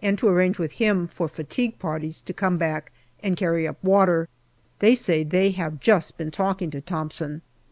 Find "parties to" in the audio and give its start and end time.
1.78-2.32